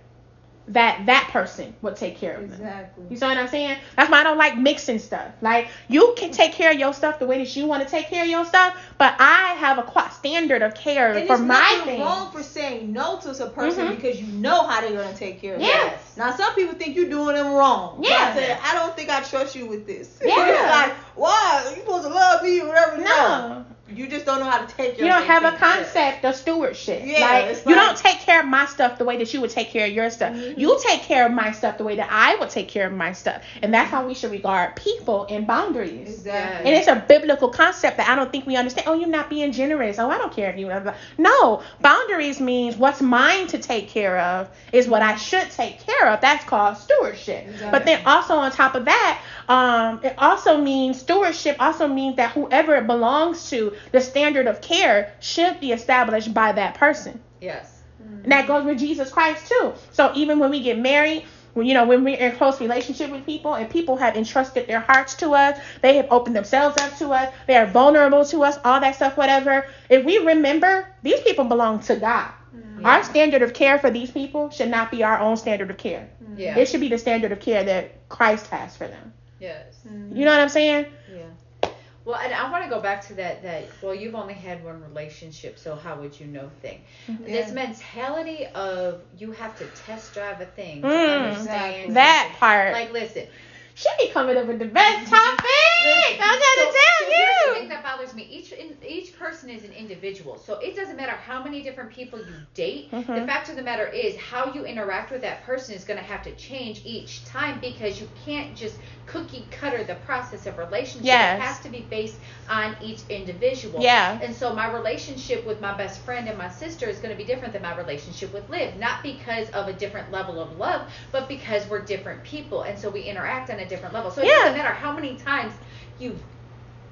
[0.72, 2.60] that that person would take care of them.
[2.60, 3.04] exactly.
[3.10, 3.78] You see what I'm saying?
[3.96, 5.28] That's why I don't like mixing stuff.
[5.40, 8.06] Like you can take care of your stuff the way that you want to take
[8.06, 12.00] care of your stuff, but I have a standard of care And for my things.
[12.00, 13.96] wrong for saying no to a person Mhm.
[13.96, 15.66] because you know how they're gonna take care of you.
[15.66, 16.00] Yes.
[16.16, 17.98] Now some people think you're doing them wrong.
[18.02, 18.32] Yeah.
[18.32, 20.18] I said, I don't think I trust you with this.
[20.24, 20.68] Yeah.
[20.70, 21.66] like, why?
[21.70, 22.98] You supposed to love me or whatever.
[22.98, 23.64] No.
[23.94, 25.70] You just don't know how to take care of You don't have a things care
[25.80, 25.84] of.
[25.84, 27.02] concept of stewardship.
[27.04, 29.50] Yeah, like, it's you don't take care of my stuff the way that you would
[29.50, 30.32] take care of your stuff.
[30.34, 30.58] Mhm.
[30.58, 33.12] You take care of my stuff the way that I would take care of my
[33.12, 33.42] stuff.
[33.62, 36.08] And that's how we should regard people and boundaries.
[36.08, 36.70] Exactly.
[36.70, 38.86] And it's a biblical concept that I don't think we understand.
[38.88, 39.98] Oh, you're not being generous.
[39.98, 40.70] Oh, I don't care if you.
[41.18, 46.08] No, boundaries means what's mine to take care of is what I should take care
[46.08, 46.20] of.
[46.20, 47.46] That's called stewardship.
[47.70, 49.20] But then also on top of that,
[49.52, 51.56] um, it also means stewardship.
[51.60, 56.52] Also means that whoever it belongs to, the standard of care should be established by
[56.52, 57.20] that person.
[57.38, 57.82] Yes.
[58.02, 58.22] Mm-hmm.
[58.22, 59.74] And that goes with Jesus Christ too.
[59.90, 63.26] So even when we get married, when, you know, when we're in close relationship with
[63.26, 67.10] people and people have entrusted their hearts to us, they have opened themselves up to
[67.10, 69.66] us, they are vulnerable to us, all that stuff, whatever.
[69.90, 72.30] If we remember, these people belong to God.
[72.56, 72.86] Mm-hmm.
[72.86, 76.08] Our standard of care for these people should not be our own standard of care.
[76.24, 76.38] Mm-hmm.
[76.38, 76.56] Yeah.
[76.56, 79.12] It should be the standard of care that Christ has for them.
[79.42, 79.74] Yes.
[79.84, 80.86] You know what I'm saying?
[81.12, 81.70] Yeah.
[82.04, 83.42] Well, and I want to go back to that.
[83.42, 86.80] That well, you've only had one relationship, so how would you know thing?
[87.24, 92.72] This mentality of you have to test drive a thing to Mm, understand That part.
[92.72, 93.26] Like, listen,
[93.74, 95.44] she be coming up with the best topic.
[95.84, 98.22] Listen, I'm so- gonna so tell here's the thing that bothers me.
[98.30, 102.18] Each in, each person is an individual, so it doesn't matter how many different people
[102.18, 102.90] you date.
[102.90, 103.26] The Mhm.
[103.26, 106.22] fact of the matter is, how you interact with that person is going to have
[106.24, 111.04] to change each time because you can't just cookie cutter the process of relationship.
[111.06, 111.38] Yes.
[111.38, 112.16] It has to be based
[112.48, 113.82] on each individual.
[113.82, 114.18] Yeah.
[114.22, 117.24] And so my relationship with my best friend and my sister is going to be
[117.24, 121.28] different than my relationship with Liv, not because of a different level of love, but
[121.28, 124.10] because we're different people, and so we interact on a different level.
[124.10, 124.34] So it Yeah.
[124.44, 125.52] doesn't matter how many times
[125.98, 126.20] you've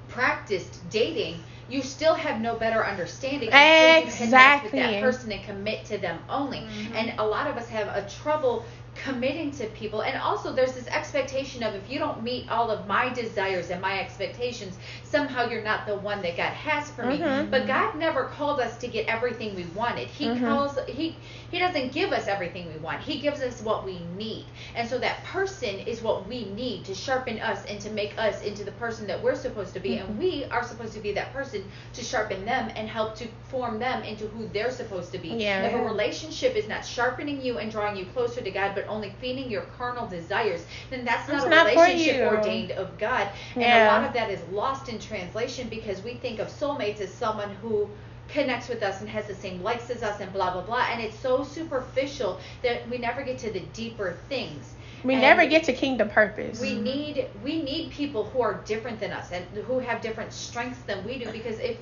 [0.09, 5.43] practiced dating, you still have no better understanding until you connect with that person and
[5.43, 6.59] commit to them only.
[6.59, 6.95] Mhm.
[6.95, 10.87] And a lot of us have a trouble committing to people and also there's this
[10.87, 15.63] expectation of if you don't meet all of my desires and my expectations somehow you're
[15.63, 17.49] not the one that god has for me Mhm.
[17.49, 20.41] but god never called us to get everything we wanted he Mhm.
[20.45, 21.15] calls he
[21.51, 24.97] he doesn't give us everything we want he gives us what we need and so
[24.99, 28.71] that person is what we need to sharpen us and to make us into the
[28.73, 30.01] person that we're supposed to be Mhm.
[30.01, 33.79] and we are supposed to be that person to sharpen them and help to form
[33.79, 35.63] them into who they're supposed to be Yeah.
[35.63, 39.11] if a relationship is not sharpening you and drawing you closer to God, but only
[39.19, 43.29] feeding your carnal desires, then that's not It's a not relationship ordained of God.
[43.59, 47.13] And a lot of that is lost in translation because we think of soulmates as
[47.13, 47.89] someone who
[48.27, 51.01] connects with us and has the same likes as us and blah blah blah and
[51.01, 55.63] it's so superficial that we never get to the deeper things We And never get
[55.65, 56.59] to kingdom purpose.
[56.59, 60.81] we need we need people who are different than us and who have different strengths
[60.83, 61.77] than we do because if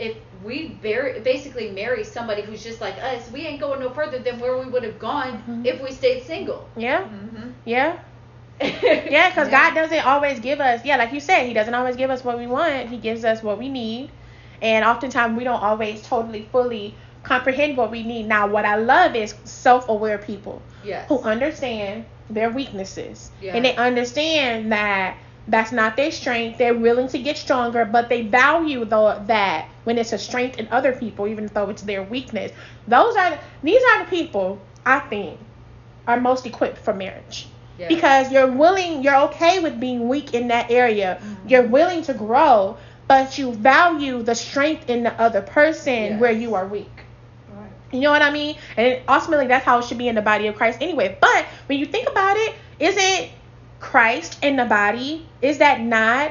[0.00, 4.18] if we bar- basically marry somebody who's just like us, we ain't going no further
[4.18, 5.66] than where we would have gone Mhm.
[5.66, 6.66] if we stayed single.
[6.76, 7.52] yeah, Mhm.
[7.64, 7.92] yeah,
[8.60, 9.28] yeah.
[9.30, 9.50] Because Yeah.
[9.50, 10.84] God doesn't always give us.
[10.84, 12.88] Yeah, like you said, He doesn't always give us what we want.
[12.88, 14.10] He gives us what we need,
[14.62, 18.26] and oftentimes we don't always totally fully comprehend what we need.
[18.26, 21.06] Now, what I love is self-aware people yes.
[21.08, 23.56] who understand their weaknesses Yeah.
[23.56, 25.16] and they understand that
[25.48, 26.58] that's not their strength.
[26.58, 30.68] They're willing to get stronger, but they value the, that when it's a strength in
[30.68, 32.52] other people, even though it's their weakness.
[32.86, 35.40] Those are these are the people I think
[36.06, 37.88] are most equipped for marriage Yeah.
[37.88, 41.18] because you're willing, you're okay with being weak in that area.
[41.20, 41.48] Mm-hmm.
[41.48, 42.76] You're willing to grow,
[43.08, 46.20] but you value the strength in the other person Yes.
[46.20, 46.96] where you are weak.
[47.52, 47.68] Right.
[47.90, 48.56] You know what I mean?
[48.76, 51.18] And ultimately, that's how it should be in the body of Christ anyway.
[51.20, 53.30] But when you think about it, isn't
[53.80, 55.26] Christ in the body?
[55.42, 56.30] Is that not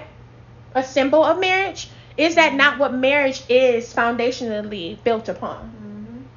[0.74, 1.89] a symbol of marriage?
[2.19, 5.71] Is that not what marriage is foundationally built upon?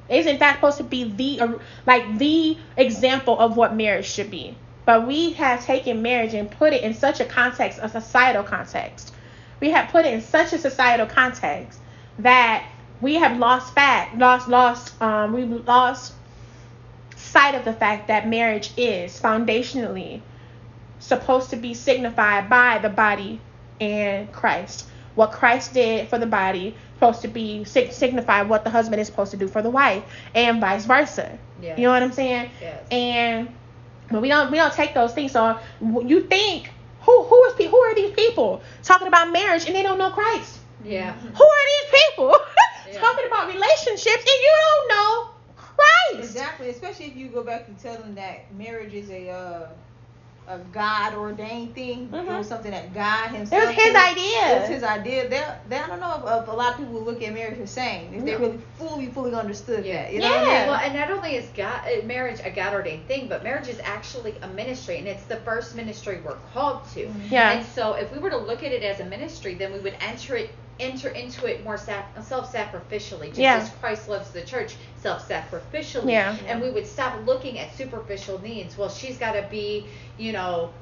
[0.09, 0.15] Mhm.
[0.17, 4.55] Isn't that supposed to be the like the example of what marriage should be?
[4.85, 9.13] But we have taken marriage and put it in such a context, a societal context.
[9.59, 11.79] We have put it in such a societal context
[12.19, 12.63] that
[13.01, 16.13] we have lost fact, lost, lost, um, we've lost
[17.17, 20.21] sight of the fact that marriage is foundationally
[20.99, 23.41] supposed to be signified by the body
[23.81, 24.85] and Christ.
[25.15, 29.31] What Christ did for the body supposed to be signify what the husband is supposed
[29.31, 31.37] to do for the wife, and vice versa.
[31.61, 32.49] You know what I'm saying?
[32.61, 32.87] Yes.
[32.91, 33.49] And
[34.09, 35.31] but we don't we don't take those things.
[35.31, 36.69] So you think
[37.01, 40.59] who who is who are these people talking about marriage and they don't know Christ?
[40.83, 41.13] yeah.
[41.13, 42.35] Who are these people
[42.91, 42.99] Yeah.
[42.99, 46.19] talking about relationships and you don't know Christ?
[46.19, 49.67] Exactly, especially if you go back and tell them that marriage is a uh,
[50.47, 52.09] a God ordained thing.
[52.11, 52.37] It Mhm.
[52.37, 53.63] was something that God Himself.
[53.63, 53.95] It was his did.
[53.95, 54.55] idea.
[54.55, 55.29] It was his idea.
[55.29, 57.67] They, they, I don't know if, if a lot of people look at marriage the
[57.67, 58.13] same.
[58.13, 60.03] If they really fully, fully understood Yeah.
[60.03, 60.13] that.
[60.13, 60.59] You know what I Yeah.
[60.59, 60.67] mean?
[60.69, 63.79] Well, and not only is God uh, marriage a God ordained thing, but marriage is
[63.83, 67.09] actually a ministry, and it's the first ministry we're called to.
[67.29, 67.51] Yeah.
[67.51, 69.95] And so, if we were to look at it as a ministry, then we would
[70.01, 73.57] enter it enter into it more self-sacrificially just Yeah.
[73.57, 76.11] as christ loves the church self-sacrificially.
[76.11, 76.35] Yeah.
[76.47, 78.77] and we would stop looking at superficial needs.
[78.77, 79.85] Well she's got to be
[80.17, 80.73] you know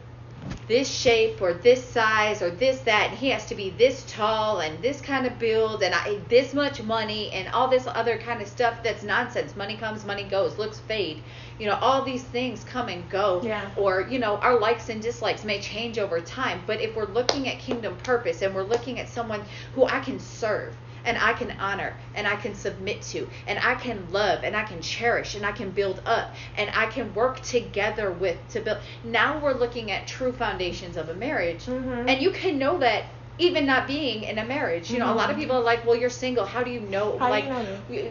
[0.68, 4.62] this shape or this size or this that and he has to be this tall
[4.62, 8.42] and this kind of build and I, this much money and all this other kind
[8.42, 9.56] of stuff that's nonsense.
[9.56, 11.22] Money comes money goes looks fade.
[11.60, 13.42] You know all these things come and go.
[13.44, 13.70] Yeah.
[13.76, 16.62] or you know our likes and dislikes may change over time.
[16.66, 19.44] But if we're looking at kingdom purpose and we're looking at someone
[19.76, 23.76] who i can serve and i can honor and i can submit to and i
[23.76, 27.40] can love and i can cherish and i can build up and i can work
[27.42, 32.10] together with to build now we're looking at true foundations of a marriage Mhm.
[32.10, 33.06] and you can know that
[33.38, 35.40] even not being in a marriage you know a lot of Mhm.
[35.40, 37.88] people are like well you're single how do you know How like you know that?
[37.88, 38.10] w-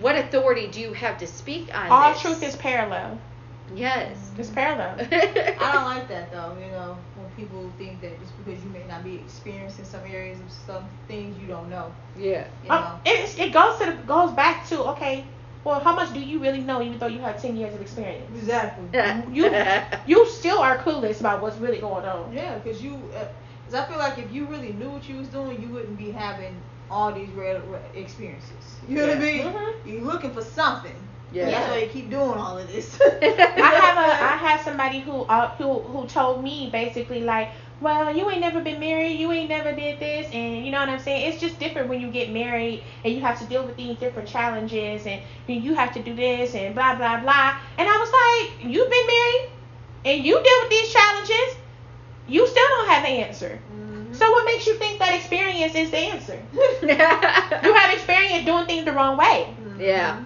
[0.00, 2.20] what authority do you have to speak on All this?
[2.22, 3.18] truth is parallel.
[3.74, 4.96] yes It's parallel.
[5.00, 6.41] I don't like that though.
[7.42, 10.00] You know, when people think that just because you may not be experienced in some
[10.06, 11.92] areas of some things, you don't know.
[12.16, 12.76] yeah You know.
[12.76, 15.24] Um, it, it goes to the, goes back to okay.
[15.64, 18.30] Well, how much do you really know, even though you have ten years of experience?
[18.36, 18.86] exactly.
[19.32, 19.50] You
[20.06, 22.32] you still are clueless about what's really going on.
[22.32, 23.10] Yeah, because you,
[23.64, 26.10] because I feel like if you really knew what you was doing, you wouldn't be
[26.10, 28.78] having all these rare, rare experiences.
[28.88, 29.44] You know what I Yeah.
[29.44, 29.54] mean?
[29.54, 29.72] Mhm.
[29.84, 30.96] You're looking for something.
[31.32, 31.50] Yeah.
[31.50, 32.98] That's why you keep doing all of this.
[33.00, 38.14] I have a I had somebody who uh, who who told me basically like, well,
[38.14, 40.98] you ain't never been married, you ain't never did this, and you know what I'm
[40.98, 41.28] saying.
[41.32, 44.28] It's just different when you get married and you have to deal with these different
[44.28, 47.54] challenges, and you have to do this and blah blah blah.
[47.78, 49.50] And I was like, you've been married,
[50.04, 51.56] and you deal with these challenges,
[52.28, 53.58] you still don't have the answer.
[53.72, 54.14] Mhm.
[54.14, 56.38] So what makes you think that experience is the answer?
[56.82, 59.48] You have experience doing things the wrong way.
[59.78, 60.16] Yeah.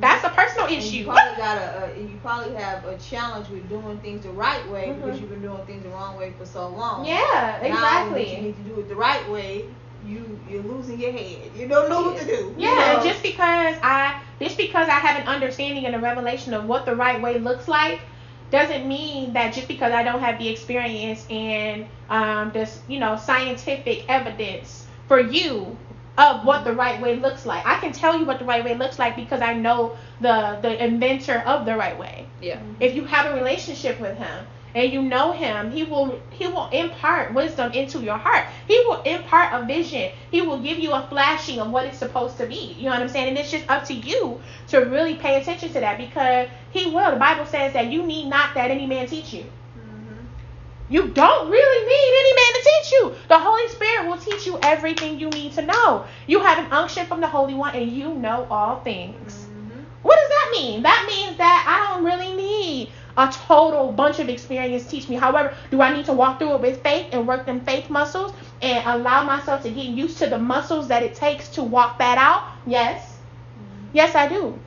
[0.00, 1.04] That's a personal And you issue.
[1.04, 4.88] probably got a, a, you probably have a challenge with doing things the right way
[4.88, 4.96] Mhm.
[4.96, 7.04] because you've been doing things the wrong way for so long.
[7.06, 8.24] Yeah, exactly.
[8.24, 9.64] Now you need to do it the right way.
[10.02, 11.50] You you're losing your head.
[11.54, 12.54] You don't know what to do.
[12.56, 13.02] you Yeah, know?
[13.02, 16.94] just because I just because I have an understanding and a revelation of what the
[16.94, 18.00] right way looks like
[18.50, 23.16] doesn't mean that just because I don't have the experience and um this you know
[23.16, 25.76] scientific evidence for you
[26.20, 27.64] of what the right way looks like.
[27.66, 30.84] I can tell you what the right way looks like because I know the the
[30.84, 32.26] inventor of the right way.
[32.42, 32.56] Yeah.
[32.56, 32.82] Mm-hmm.
[32.82, 36.68] If you have a relationship with him and you know him, he will he will
[36.68, 38.46] impart wisdom into your heart.
[38.68, 40.12] He will impart a vision.
[40.30, 42.74] He will give you a flashing of what it's supposed to be.
[42.76, 43.28] You know what I'm saying?
[43.30, 47.12] And it's just up to you to really pay attention to that because he will.
[47.12, 49.46] The Bible says that you need not that any man teach you.
[50.90, 53.14] You don't really need any man to teach you.
[53.28, 56.04] The Holy Spirit will teach you everything you need to know.
[56.26, 59.46] You have an unction from the Holy One and you know all things.
[59.46, 59.84] Mhm.
[60.02, 60.82] What does that mean?
[60.82, 65.14] That means that I don't really need a total bunch of experience teach me.
[65.14, 68.32] However, do I need to walk through it with faith and work them faith muscles
[68.60, 72.18] and allow myself to get used to the muscles that it takes to walk that
[72.18, 72.42] out?
[72.66, 73.18] Yes.
[73.92, 74.58] Yes, I do.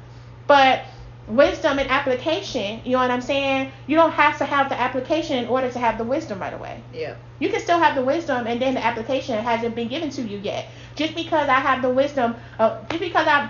[0.48, 0.86] But
[1.28, 3.72] wisdom and application, you know what I'm saying?
[3.88, 6.82] You don't have to have the application in order to have the wisdom right away.
[6.94, 7.16] Yeah.
[7.40, 10.38] You can still have the wisdom and then the application hasn't been given to you
[10.40, 10.68] yet.
[10.96, 13.50] Just because I have the wisdom, uh, just because I,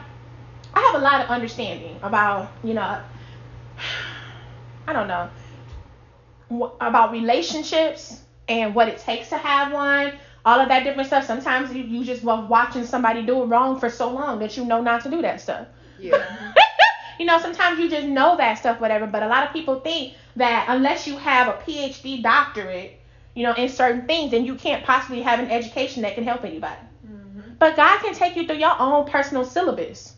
[0.73, 3.01] I have a lot of understanding about, you know,
[4.87, 5.29] I don't know,
[6.79, 10.13] about relationships and what it takes to have one,
[10.45, 11.25] all of that different stuff.
[11.25, 14.65] Sometimes you, you just love watching somebody do it wrong for so long that you
[14.65, 15.67] know not to do that stuff.
[15.99, 16.53] Yeah.
[17.19, 19.05] you know, sometimes you just know that stuff, whatever.
[19.07, 22.99] But a lot of people think that unless you have a PhD doctorate,
[23.35, 26.43] you know, in certain things, then you can't possibly have an education that can help
[26.43, 26.79] anybody.
[27.07, 27.57] Mhm.
[27.59, 30.15] But God can take you through your own personal syllabus.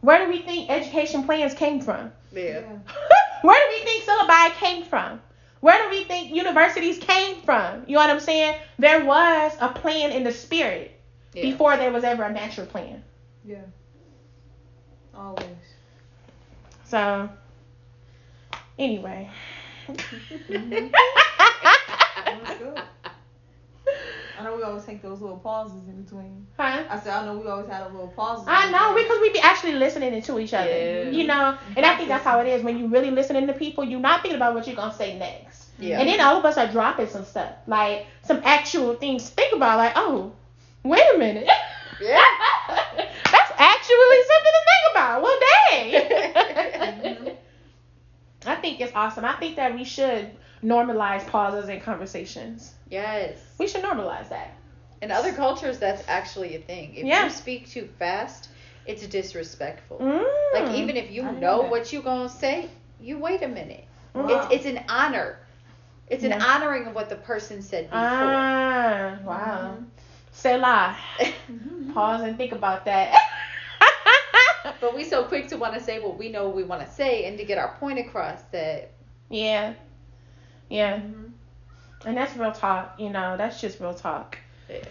[0.00, 2.12] Where do we think education plans came from?
[2.32, 2.62] Yeah.
[3.42, 5.20] Where do we think syllabi came from?
[5.60, 7.84] Where do we think universities came from?
[7.86, 8.56] You know what I'm saying?
[8.78, 10.90] There was a plan in the spirit
[11.34, 11.42] Yeah.
[11.42, 13.04] before there was ever a natural plan.
[13.44, 13.58] Yeah.
[15.14, 15.61] Always.
[16.92, 17.26] So,
[18.78, 19.30] anyway.
[19.88, 20.92] That's good.
[24.38, 26.46] I know we always take those little pauses in between.
[26.58, 26.84] Huh?
[26.90, 28.44] I said I know we always had a little pauses.
[28.46, 30.68] I know because we be actually listening to each other.
[30.68, 31.08] Yeah.
[31.08, 33.84] You know, and I think that's how it is when you really listening to people.
[33.84, 35.68] You're not thinking about what you're gonna say next.
[35.78, 35.98] Yeah.
[35.98, 39.30] And then all of us are dropping some stuff, like some actual things.
[39.30, 40.32] to Think about, like, oh,
[40.82, 41.48] wait a minute.
[42.02, 42.20] Yeah.
[43.98, 45.22] that's actually something to think about.
[45.22, 45.38] Well,
[47.26, 47.36] dang.
[48.46, 49.24] I think it's awesome.
[49.24, 50.30] I think that we should
[50.64, 52.74] normalize pauses in conversations.
[52.90, 53.38] yes.
[53.58, 54.54] We should normalize that.
[55.00, 56.94] In other cultures, that's actually a thing.
[56.94, 57.24] If Yeah.
[57.24, 58.48] you speak too fast,
[58.86, 59.98] it's disrespectful.
[59.98, 60.24] Mm.
[60.54, 62.68] Like even if you I know know what you're gonna say,
[63.00, 63.84] you wait a minute.
[64.14, 64.28] Wow.
[64.28, 65.38] It's it's an honor.
[66.08, 68.00] It's an honoring of what the person said before.
[68.02, 69.76] Ah, wow.
[69.78, 69.84] Mhm.
[70.32, 70.96] Selah.
[71.94, 73.16] Pause and think about that.
[74.82, 77.24] but we so quick to want to say what we know we want to say
[77.24, 78.92] and to get our point across that
[79.32, 79.72] yeah.
[80.68, 80.98] Yeah.
[80.98, 82.08] Mm-hmm.
[82.08, 84.38] And that's real talk, you know, that's just real talk.
[84.68, 84.84] yeah.